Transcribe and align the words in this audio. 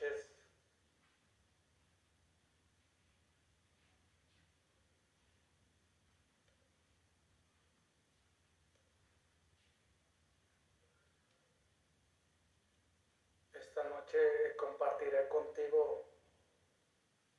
Esta 0.00 0.24
noche 13.90 14.56
compartiré 14.56 15.28
contigo 15.28 16.06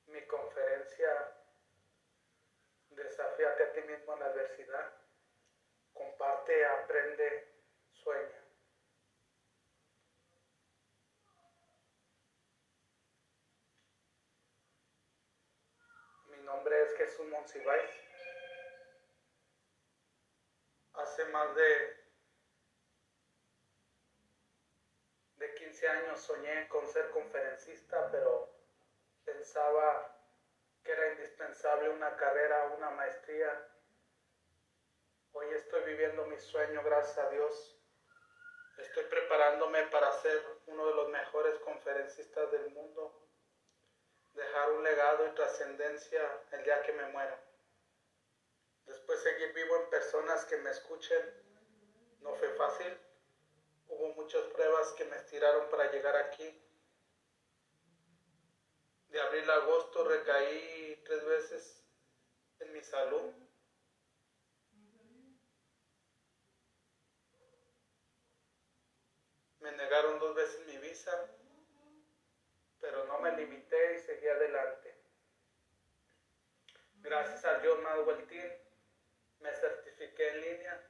mi 0.06 0.24
conferencia 0.28 1.34
Desafíate 2.92 3.64
a 3.64 3.72
ti 3.74 3.82
mismo 3.82 4.14
en 4.14 4.20
la 4.20 4.26
adversidad. 4.28 5.01
Jesús 17.22 17.30
Monsiváis. 17.30 17.92
Hace 20.94 21.26
más 21.26 21.56
de, 21.56 22.06
de 25.38 25.56
15 25.56 25.88
años 25.88 26.20
soñé 26.20 26.68
con 26.68 26.88
ser 26.88 27.10
conferencista, 27.12 28.10
pero 28.12 28.50
pensaba 29.24 30.16
que 30.84 30.92
era 30.92 31.12
indispensable 31.12 31.90
una 31.90 32.16
carrera, 32.18 32.74
una 32.78 32.90
maestría. 32.92 33.68
Hoy 35.34 35.48
estoy 35.54 35.84
viviendo 35.84 36.26
mi 36.26 36.38
sueño, 36.38 36.84
gracias 36.84 37.18
a 37.20 37.30
Dios. 37.30 37.78
Estoy 38.78 39.04
preparándome 39.06 39.84
para 39.88 40.12
ser 40.12 40.44
uno 40.66 40.88
de 40.88 40.96
los 40.96 41.10
mejores 41.10 41.60
conferencistas 41.60 42.52
del 42.52 42.72
mundo 42.72 43.31
dejar 44.34 44.72
un 44.72 44.84
legado 44.84 45.28
y 45.28 45.36
trascendencia 45.36 46.22
el 46.52 46.64
día 46.64 46.82
que 46.84 46.94
me 46.94 47.08
muera. 47.08 47.40
Después 48.86 49.22
seguir 49.22 49.54
vivo 49.54 49.76
en 49.78 49.90
personas 49.90 50.46
que 50.46 50.58
me 50.58 50.70
escuchen 50.70 51.22
no 52.22 52.34
fue 52.36 52.50
fácil. 52.56 52.98
Hubo 53.88 54.14
muchas 54.14 54.44
pruebas 54.48 54.94
que 54.94 55.06
me 55.06 55.18
estiraron 55.18 55.70
para 55.70 55.92
llegar 55.92 56.16
aquí. 56.16 56.62
De 59.10 59.22
abril 59.22 59.50
a 59.50 59.56
agosto 59.56 60.04
recaí 60.06 61.02
tres 61.04 61.26
veces 61.26 61.84
en 62.60 62.74
mi 62.74 62.82
salud. 62.82 63.34
Me 69.60 69.72
negaron 69.74 70.20
dos 70.20 70.34
veces 70.34 70.66
mi 70.66 70.78
visa 70.78 71.30
pero 72.82 73.06
no 73.06 73.20
me 73.20 73.32
limité 73.38 73.96
y 73.96 74.00
seguí 74.00 74.28
adelante. 74.28 74.94
Gracias 76.96 77.46
a 77.46 77.62
John 77.64 77.82
Madwell 77.84 78.28
me 79.40 79.54
certifiqué 79.54 80.30
en 80.30 80.42
línea. 80.42 80.88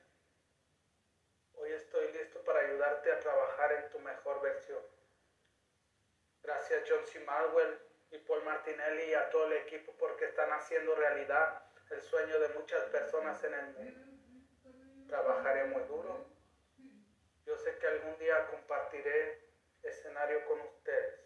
Hoy 1.55 1.71
estoy 1.73 2.11
listo 2.13 2.43
para 2.43 2.61
ayudarte 2.61 3.11
a 3.11 3.19
trabajar 3.19 3.71
en 3.73 3.89
tu 3.89 3.99
mejor 3.99 4.41
versión. 4.41 4.81
Gracias 6.41 6.83
John 6.89 7.05
C. 7.05 7.19
Madwell 7.19 7.79
y 8.09 8.17
Paul 8.19 8.43
Martinelli 8.43 9.03
y 9.03 9.13
a 9.13 9.29
todo 9.29 9.45
el 9.47 9.53
equipo 9.53 9.93
porque 9.97 10.25
están 10.25 10.51
haciendo 10.51 10.95
realidad 10.95 11.63
el 11.91 12.01
sueño 12.01 12.39
de 12.39 12.49
muchas 12.49 12.83
personas 12.85 13.43
en 13.43 13.53
el 13.53 13.65
mundo. 13.73 15.07
Trabajaré 15.07 15.65
muy 15.65 15.83
duro. 15.83 16.25
Yo 17.45 17.57
sé 17.57 17.77
que 17.77 17.87
algún 17.87 18.17
día 18.17 18.47
compartiré 18.47 19.49
escenario 19.83 20.45
con 20.45 20.61
ustedes 20.61 21.20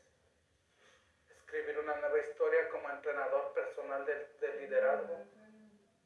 escribir 1.55 1.79
una 1.79 1.95
nueva 1.95 2.19
historia 2.19 2.67
como 2.67 2.89
entrenador 2.89 3.53
personal 3.53 4.05
de, 4.05 4.59
liderazgo. 4.59 5.25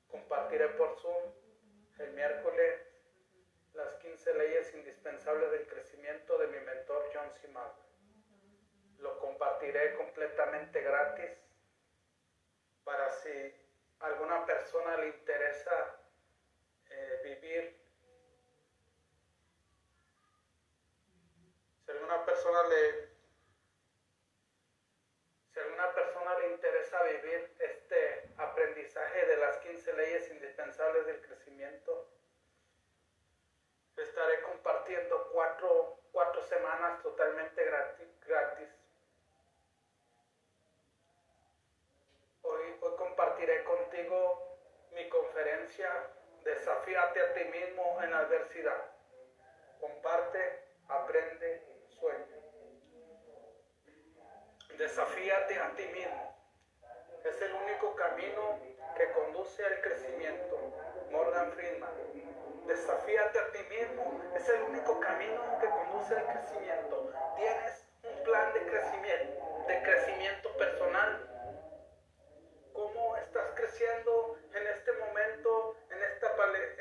Compartiré 0.07 0.69
por 0.69 0.95
Zoom 0.99 1.33
el 1.97 2.11
miércoles 2.13 2.81
las 3.73 3.95
15 3.95 4.33
leyes 4.35 4.75
indispensables 4.75 5.49
del 5.49 5.65
crecimiento 5.65 6.37
de 6.37 6.47
mi 6.47 6.59
mentor 6.59 7.03
John 7.13 7.31
C. 7.31 7.49
Lo 8.99 9.17
compartiré 9.17 9.95
completamente 9.95 10.81
gratis 10.81 11.31
para 12.83 13.09
si 13.09 13.55
alguna 14.01 14.45
persona 14.45 14.97
le 14.97 15.07
interesa 15.07 15.95
eh, 16.91 17.21
vivir, 17.23 17.75
si 21.85 21.91
alguna 21.91 22.23
persona 22.23 22.63
le 22.67 23.19
una 25.79 25.93
persona 25.93 26.37
le 26.39 26.51
interesa 26.51 27.03
vivir 27.03 27.55
este 27.57 28.33
aprendizaje 28.37 29.25
de 29.27 29.37
las 29.37 29.57
15 29.59 29.93
leyes 29.93 30.29
indispensables 30.31 31.05
del 31.05 31.21
crecimiento, 31.21 32.09
estaré 34.19 34.41
compartiendo 34.41 35.29
cuatro, 35.31 35.97
semanas 36.49 37.01
totalmente 37.01 37.63
gratis. 38.27 38.69
Hoy, 42.41 42.63
hoy 42.81 42.95
compartiré 42.97 43.63
contigo 43.63 44.57
mi 44.91 45.07
conferencia 45.07 45.89
Desafíate 46.43 47.21
a 47.21 47.33
ti 47.33 47.43
mismo 47.45 48.01
en 48.01 48.13
adversidad. 48.13 48.91
Comparte, 49.79 50.63
aprende, 50.87 51.63
sueña. 51.89 52.37
Desafíate 54.77 55.59
a 55.59 55.75
ti 55.75 55.85
mismo. 55.87 56.35
Es 57.23 57.41
el 57.41 57.53
único 57.53 57.95
camino 57.95 58.59
que 58.97 59.11
conduce 59.11 59.65
al 59.65 59.81
crecimiento. 59.81 60.57
Morgan 61.11 61.51
Friedman. 61.51 62.09
Desafíate 62.79 63.37
a 63.37 63.51
ti 63.51 63.59
mismo. 63.63 64.21
Es 64.33 64.47
el 64.47 64.61
único 64.61 65.01
camino 65.01 65.59
que 65.59 65.67
conduce 65.67 66.15
al 66.15 66.25
crecimiento. 66.27 67.11
Tienes 67.35 67.83
un 68.03 68.23
plan 68.23 68.53
de 68.53 68.65
crecimiento, 68.67 69.65
de 69.67 69.83
crecimiento 69.83 70.55
personal. 70.55 71.11
¿Cómo 72.71 73.17
estás 73.17 73.51
creciendo 73.55 74.37
en 74.53 74.65
este 74.67 74.93
momento, 74.93 75.75
en 75.91 76.03
esta, 76.03 76.27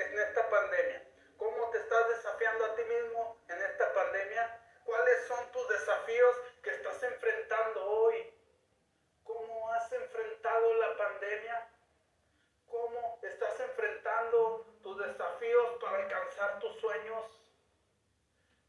en 0.07 0.19
esta 0.21 0.49
pandemia? 0.49 1.03
¿Cómo 1.37 1.69
te 1.71 1.79
estás 1.79 2.09
desafiando 2.11 2.65
a 2.67 2.75
ti 2.77 2.83
mismo 2.85 3.37
en 3.49 3.61
esta 3.61 3.93
pandemia? 3.93 4.61
¿Cuáles 4.85 5.27
son 5.27 5.51
tus 5.51 5.69
desafíos 5.69 6.37
que 6.63 6.71
estás 6.71 7.03
enfrentando 7.03 7.85
hoy? 7.85 8.35
¿Cómo 9.25 9.73
has 9.73 9.93
enfrentado 9.93 10.75
la 10.75 10.97
pandemia? 10.97 11.69
¿Cómo 12.69 13.19
estás 13.23 13.59
enfrentando 13.61 14.67
tus 14.83 14.99
desafíos 14.99 15.79
para 15.81 15.99
alcanzar 15.99 16.59
tus 16.61 16.81
sueños? 16.81 17.25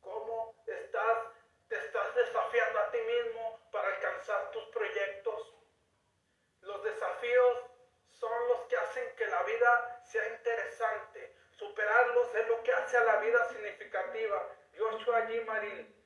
¿Cómo 0.01 0.55
estás, 0.65 1.17
te 1.67 1.77
estás 1.77 2.15
desafiando 2.15 2.79
a 2.79 2.91
ti 2.91 2.97
mismo 2.99 3.59
para 3.71 3.87
alcanzar 3.89 4.51
tus 4.51 4.63
proyectos? 4.69 5.53
Los 6.61 6.83
desafíos 6.83 7.57
son 8.11 8.47
los 8.47 8.61
que 8.67 8.77
hacen 8.77 9.15
que 9.15 9.27
la 9.27 9.43
vida 9.43 10.01
sea 10.05 10.27
interesante. 10.29 11.35
Superarlos 11.51 12.33
es 12.89 12.93
lo 12.93 12.97
que 12.97 12.97
hace 12.97 12.97
a 12.97 13.03
la 13.03 13.19
vida 13.21 13.49
significativa. 13.49 14.47
Joshua 14.77 15.27
G. 15.27 15.45
Marín 15.45 15.98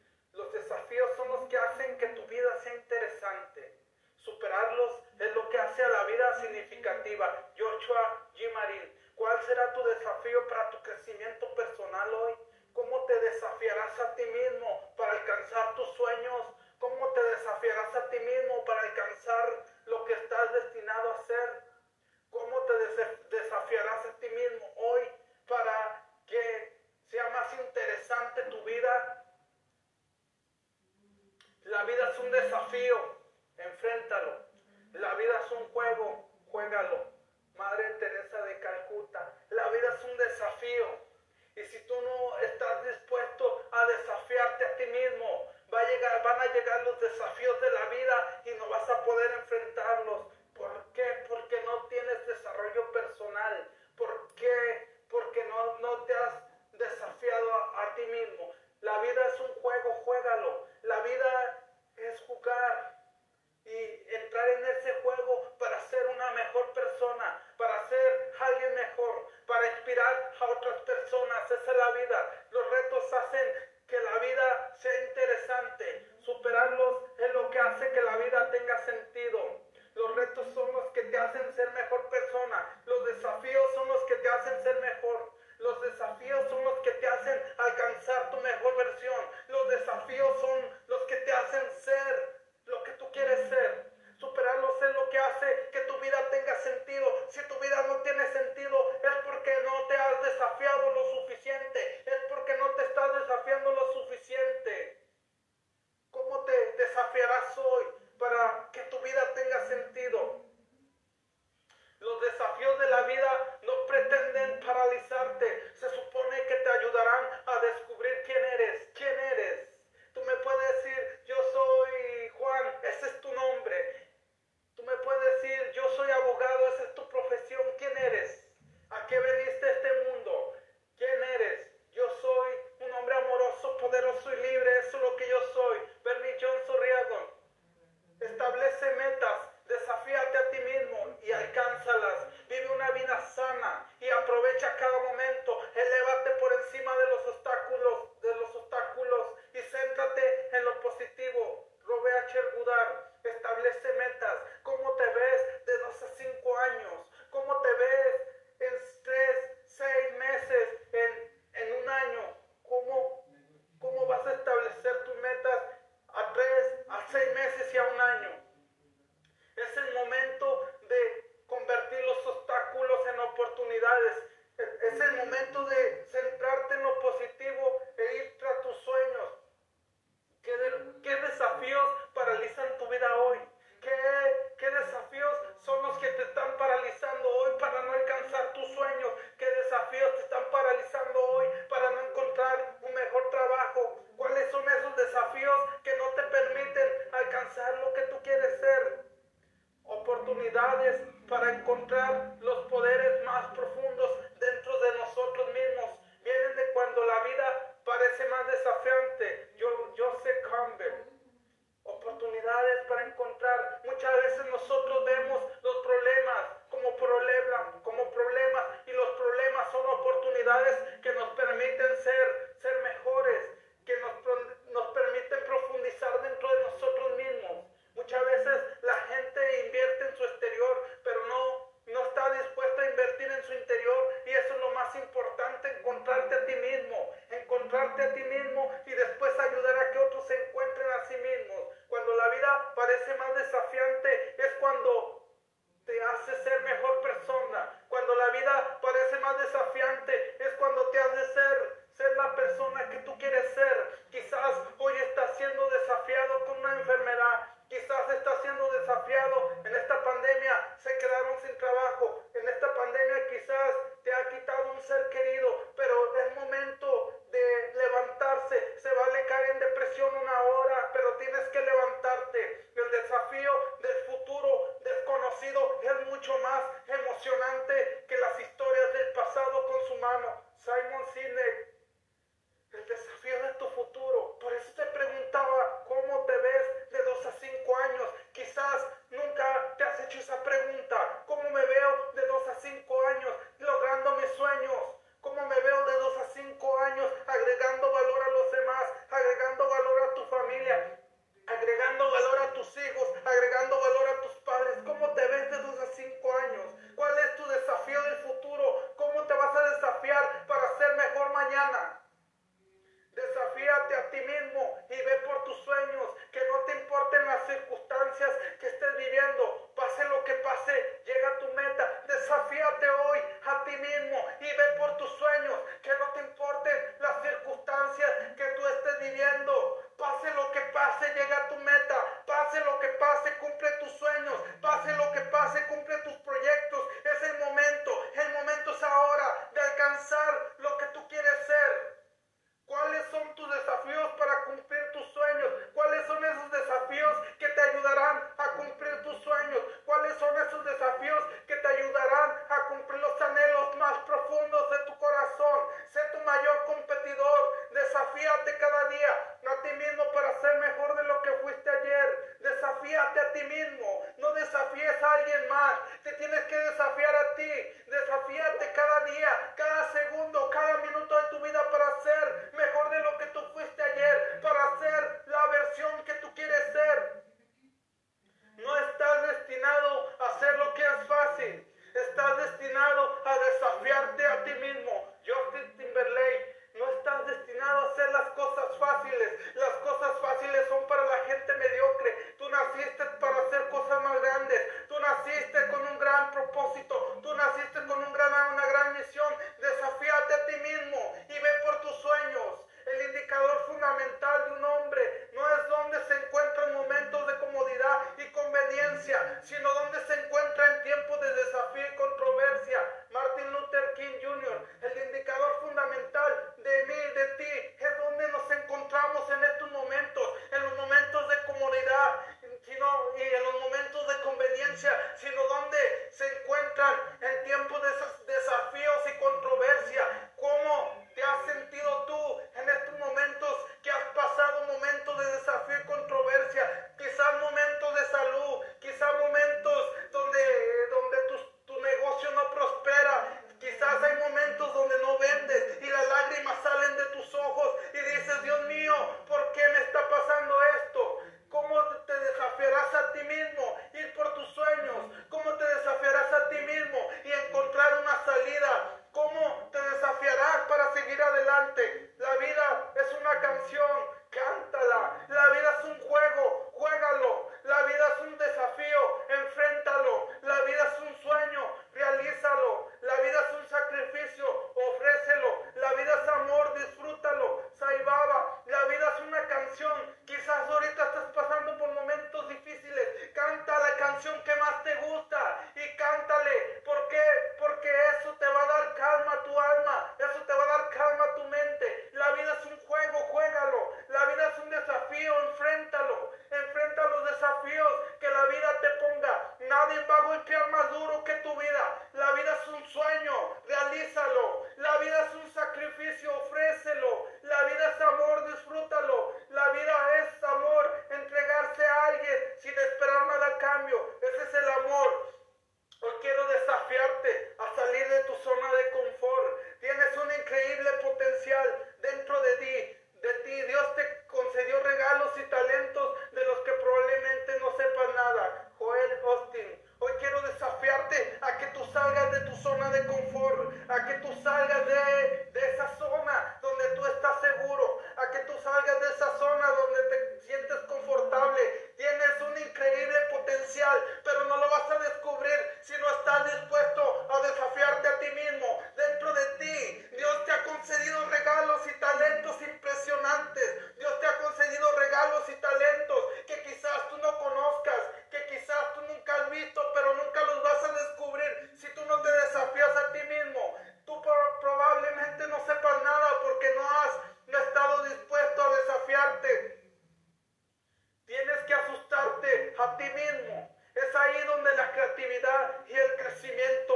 mismo. 573.10 573.70
Es 573.96 574.16
ahí 574.16 574.48
donde 574.48 574.76
la 574.76 574.92
creatividad 574.92 575.86
y 575.88 575.94
el 575.94 576.16
crecimiento 576.18 576.93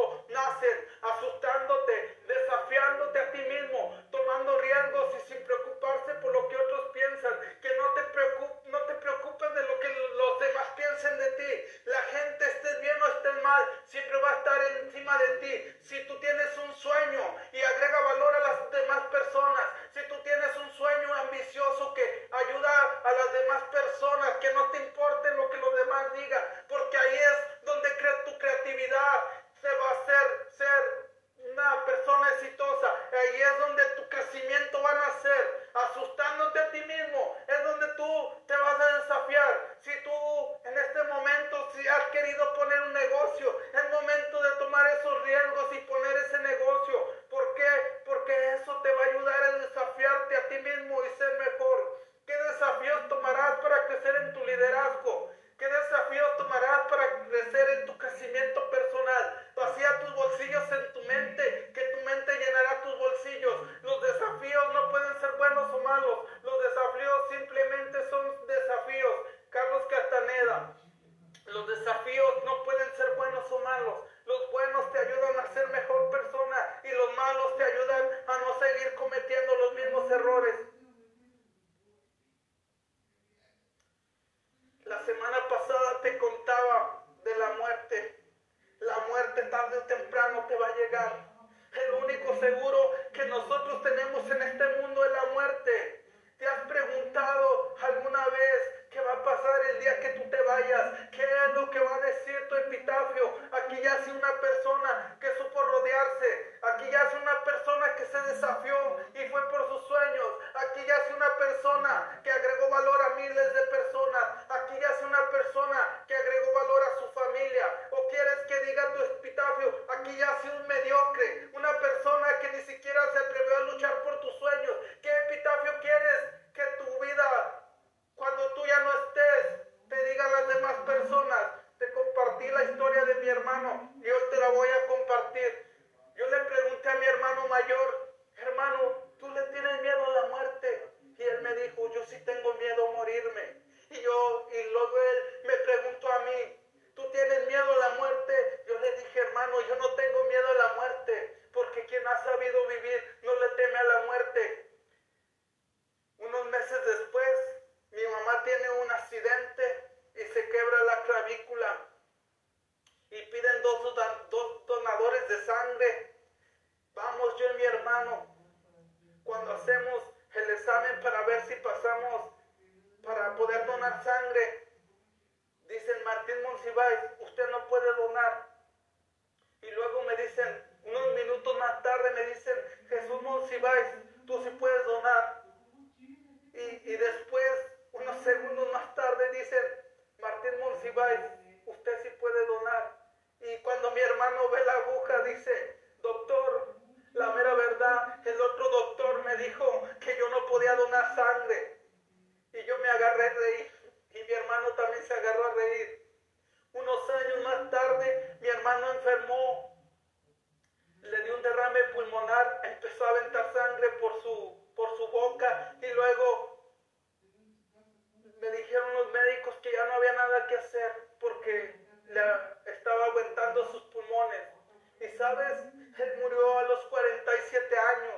Y 225.28 225.30
sabes, 225.30 225.60
él 225.98 226.20
murió 226.22 226.60
a 226.60 226.64
los 226.64 226.86
47 226.86 227.78
años. 227.78 228.16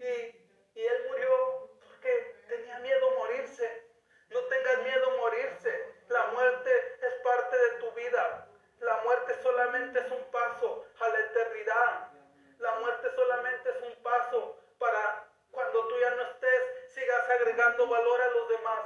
Y, 0.00 0.80
y 0.80 0.84
él 0.84 1.06
murió 1.08 1.70
porque 1.86 2.36
tenía 2.48 2.80
miedo 2.80 3.10
a 3.10 3.18
morirse. 3.18 3.86
No 4.30 4.40
tengas 4.46 4.82
miedo 4.82 5.06
a 5.08 5.16
morirse. 5.18 5.94
La 6.08 6.26
muerte 6.28 6.98
es 7.00 7.14
parte 7.22 7.56
de 7.56 7.70
tu 7.78 7.92
vida. 7.92 8.48
La 8.80 8.96
muerte 9.04 9.40
solamente 9.40 10.00
es 10.00 10.10
un 10.10 10.24
paso 10.32 10.84
a 10.98 11.08
la 11.10 11.20
eternidad. 11.20 12.10
La 12.58 12.74
muerte 12.80 13.08
solamente 13.14 13.70
es 13.70 13.82
un 13.82 14.02
paso 14.02 14.58
para 14.78 15.28
cuando 15.52 15.86
tú 15.86 15.94
ya 16.00 16.10
no 16.10 16.22
estés, 16.22 16.92
sigas 16.92 17.30
agregando 17.30 17.86
valor 17.86 18.20
a 18.20 18.28
los 18.30 18.48
demás. 18.48 18.80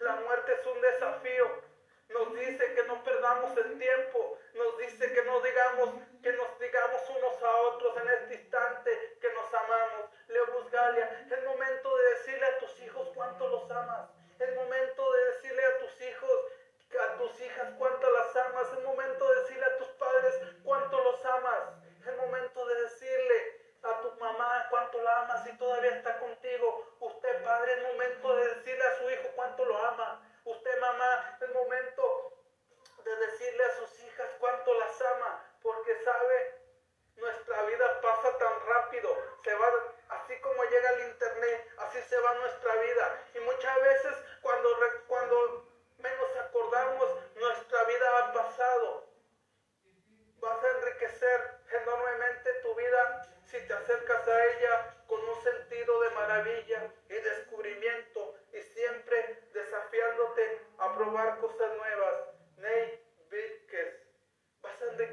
La 0.00 0.16
muerte 0.16 0.52
es 0.52 0.66
un 0.66 0.80
desafío. 0.82 1.64
Nos 2.08 2.34
dice 2.34 2.74
que 2.74 2.82
no 2.84 3.02
perdamos 3.02 3.56
el 3.56 3.78
tiempo. 3.78 4.38
Nos 4.54 4.78
dice 4.78 5.12
que 5.12 5.24
no 5.24 5.40
digamos, 5.40 5.90
que 6.22 6.32
nos 6.32 6.58
digamos 6.60 7.02
unos 7.10 7.42
a 7.42 7.56
otros 7.62 7.96
en 7.96 8.08
este 8.08 8.34
instante 8.34 9.18
que 9.20 9.32
nos 9.32 9.52
amamos. 9.52 10.10
Leo 10.28 10.46
Busgalia, 10.52 11.26
es 11.28 11.44
momento 11.44 11.96
de 11.96 12.10
decirle 12.10 12.46
a 12.46 12.58
tus 12.58 12.80
hijos 12.80 13.08
cuánto 13.14 13.48
los 13.48 13.70
amas. 13.70 14.10
Es 14.38 14.54
momento 14.54 15.12
de 15.12 15.24
decirle 15.24 15.64
a 15.64 15.78
tus 15.78 16.00
hijos, 16.02 16.30
a 17.00 17.18
tus 17.18 17.40
hijas 17.40 17.72
cuánto 17.78 18.10
las 18.10 18.36
amas. 18.36 18.72
Es 18.72 18.84
momento 18.84 19.28
de 19.28 19.40
decirle 19.40 19.64
a 19.64 19.78
tus 19.78 19.88
padres 19.88 20.34
cuánto 20.62 21.02
los 21.02 21.24
amas. 21.24 21.62
Es 22.06 22.16
momento 22.16 22.66
de 22.66 22.82
decirle 22.82 23.64
a 23.82 24.00
tu 24.02 24.12
mamá 24.20 24.66
cuánto 24.70 25.02
la 25.02 25.20
amas 25.22 25.46
y 25.46 25.56
todavía 25.58 25.96
está 25.96 26.18
contigo. 26.20 26.96
Usted, 27.00 27.42
padre, 27.42 27.72
es 27.72 27.82
momento 27.82 28.36
de 28.36 28.54
decirle 28.54 28.84
a 28.84 28.98
su 28.98 29.10
hijo 29.10 29.28
cuánto 29.34 29.64
lo 29.64 29.76
ama. 29.78 30.30
Usted, 30.44 30.78
mamá, 30.78 31.38
es 31.40 31.54
momento 31.54 32.34
de 33.04 33.16
decirle 33.16 33.64
a 33.64 33.76
sus 33.76 34.00
hijas 34.00 34.28
cuánto 34.38 34.74
las 34.74 35.00
ama, 35.00 35.42
porque 35.62 35.94
sabe, 36.04 36.60
nuestra 37.16 37.62
vida 37.62 38.00
pasa 38.00 38.38
tan 38.38 38.66
rápido, 38.66 39.16
se 39.42 39.54
va 39.54 39.68
así 40.08 40.38
como 40.40 40.64
llega 40.64 40.90
el 40.90 41.08
internet, 41.08 41.68
así 41.78 42.02
se 42.02 42.18
va 42.18 42.34
nuestra 42.34 42.74
vida. 42.76 43.22
Y 43.34 43.40
muchas 43.40 43.80
veces 43.80 44.16
cuando, 44.42 44.68
cuando 45.06 45.68
menos 45.98 46.36
acordamos, 46.36 47.08
nuestra 47.36 47.84
vida 47.84 48.18
ha 48.18 48.32
pasado. 48.32 49.04
Vas 50.40 50.62
a 50.62 50.70
enriquecer 50.72 51.60
enormemente 51.70 52.52
tu 52.62 52.74
vida 52.74 53.34
si 53.44 53.60
te 53.66 53.72
acercas 53.72 54.28
a 54.28 54.44
ella 54.46 54.94
con 55.06 55.26
un 55.26 55.42
sentido 55.42 56.00
de 56.00 56.10
maravilla 56.10 56.92
y 57.08 57.14
descubrimiento 57.14 58.34
y 58.52 58.60
siempre 58.60 59.48
desafiándote 59.52 60.60
a 60.78 60.94
probar 60.94 61.38
cosas 61.38 61.76
nuevas. 61.76 62.34
Ney 62.56 63.04
Víquez, 63.30 63.94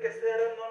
vas 0.02 0.16
a 0.16 0.28
enriquecer 0.28 0.71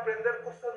अपने 0.00 0.14
अंदर 0.14 0.42
कुछ 0.44 0.69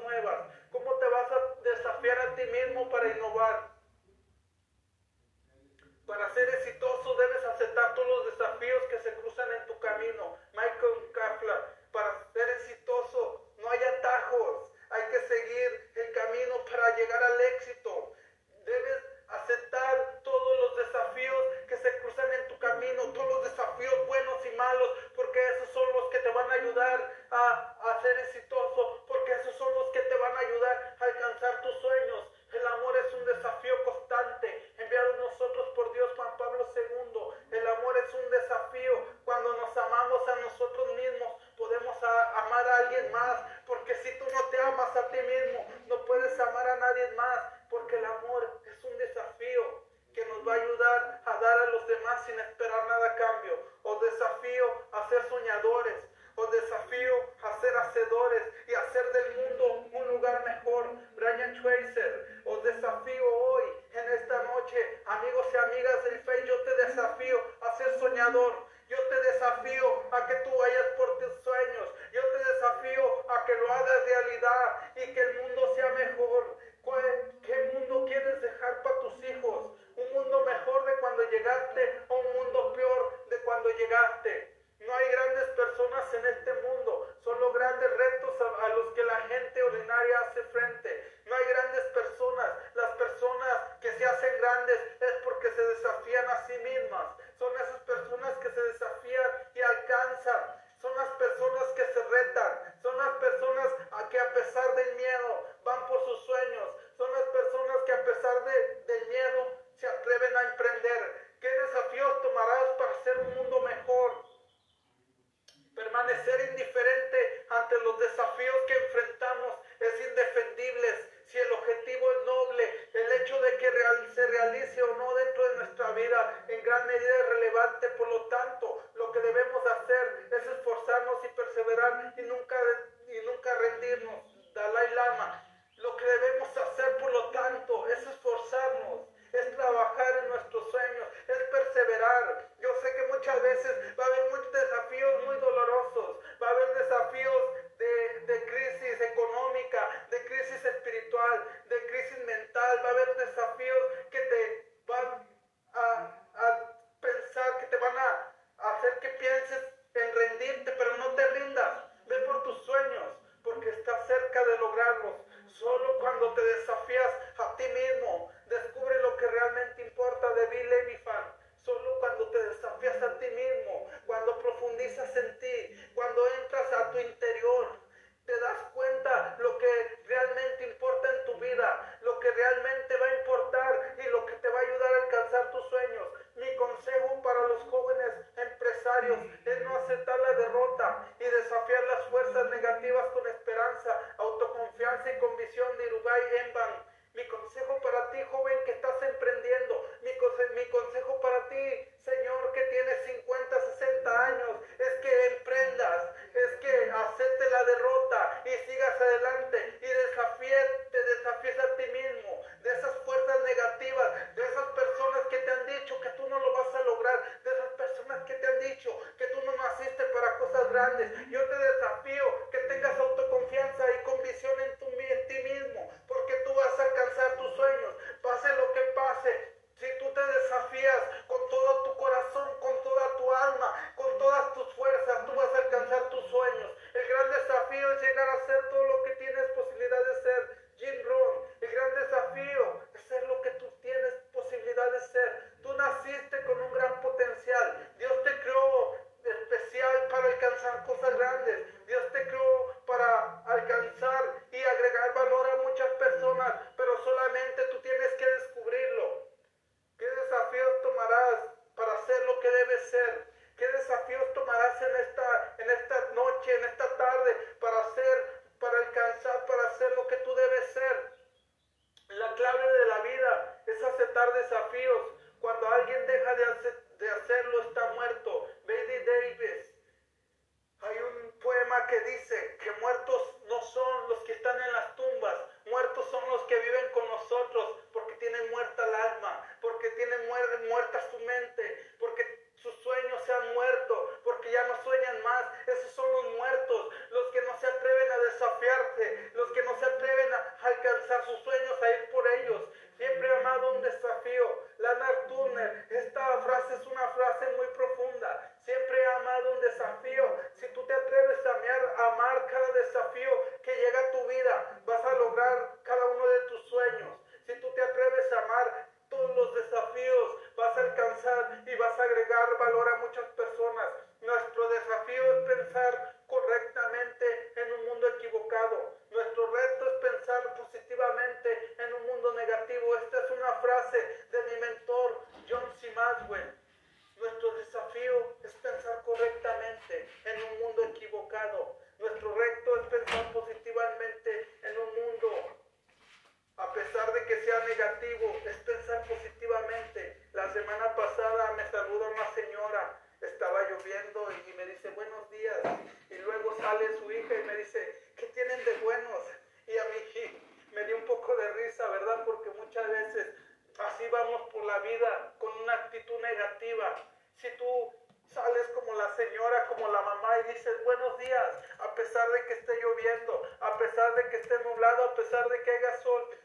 Si 367.35 367.49
tú 367.57 367.93
sales 368.23 368.67
como 368.69 368.93
la 368.95 369.13
señora, 369.15 369.67
como 369.67 369.85
la 369.89 370.01
mamá 370.01 370.39
y 370.39 370.53
dices 370.53 370.83
buenos 370.85 371.17
días, 371.17 371.59
a 371.79 371.93
pesar 371.93 372.29
de 372.31 372.45
que 372.45 372.53
esté 372.53 372.73
lloviendo, 372.81 373.49
a 373.59 373.77
pesar 373.77 374.15
de 374.15 374.29
que 374.29 374.37
esté 374.37 374.57
nublado, 374.63 375.09
a 375.09 375.15
pesar 375.15 375.49
de 375.49 375.61
que 375.61 375.71
haya 375.71 375.97
sol, 375.97 376.37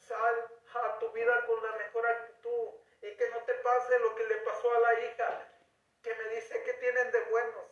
sal 0.00 0.50
a 0.74 0.98
tu 0.98 1.12
vida 1.12 1.46
con 1.46 1.62
la 1.62 1.72
mejor 1.76 2.06
actitud 2.06 2.70
y 3.02 3.14
que 3.14 3.30
no 3.30 3.38
te 3.44 3.54
pase 3.54 4.00
lo 4.00 4.16
que 4.16 4.24
le 4.24 4.36
pasó 4.38 4.74
a 4.74 4.80
la 4.80 5.00
hija, 5.00 5.48
que 6.02 6.12
me 6.12 6.24
dice 6.30 6.60
que 6.64 6.74
tienen 6.74 7.12
de 7.12 7.20
buenos. 7.20 7.64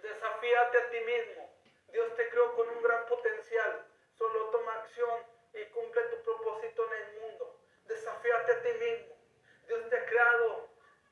Desafíate 0.00 0.78
a 0.78 0.90
ti 0.90 1.00
mismo. 1.00 1.54
Dios 1.88 2.14
te 2.16 2.28
creó 2.30 2.54
con 2.56 2.70
un 2.70 2.82
gran 2.82 3.04
potencial. 3.04 3.86
Solo 4.14 4.48
toma 4.48 4.74
acción 4.76 5.26
y 5.52 5.64
cumple 5.66 6.02
tu 6.04 6.22
propósito 6.22 6.86
en 6.86 6.92
el 7.02 7.20
mundo. 7.20 7.53
Desafíate 7.86 8.52
a 8.52 8.62
ti 8.62 8.72
mismo. 8.72 9.14
Dios 9.66 9.88
te 9.90 9.96
ha 9.96 10.06
creado 10.06 10.68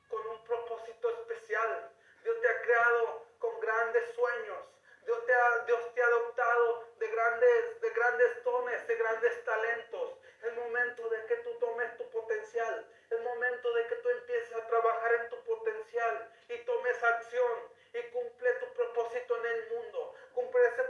con 0.09 0.27
un 0.27 0.43
propósito 0.43 1.09
especial. 1.09 1.91
Dios 2.23 2.41
te 2.41 2.47
ha 2.47 2.61
creado 2.61 3.25
con 3.39 3.59
grandes 3.59 4.13
sueños. 4.15 4.59
Dios 5.05 5.25
te 5.25 5.33
ha, 5.33 5.59
Dios 5.65 5.93
te 5.93 6.01
ha 6.01 6.05
adoptado 6.05 6.87
de 6.97 7.07
grandes, 7.07 7.81
de 7.81 7.89
grandes 7.89 8.43
dones, 8.43 8.87
de 8.87 8.95
grandes 8.95 9.43
talentos. 9.43 10.17
Es 10.41 10.53
momento 10.55 11.09
de 11.09 11.25
que 11.25 11.35
tú 11.37 11.53
tomes 11.59 11.97
tu 11.97 12.09
potencial. 12.09 12.87
Es 13.09 13.21
momento 13.21 13.73
de 13.73 13.87
que 13.87 13.95
tú 13.95 14.09
empieces 14.09 14.55
a 14.55 14.67
trabajar 14.67 15.13
en 15.15 15.29
tu 15.29 15.43
potencial 15.43 16.31
y 16.49 16.57
tomes 16.59 17.03
acción 17.03 17.69
y 17.93 18.01
cumple 18.11 18.53
tu 18.53 18.73
propósito 18.73 19.37
en 19.37 19.45
el 19.45 19.69
mundo. 19.69 20.15
Cumple 20.33 20.65
ese 20.67 20.82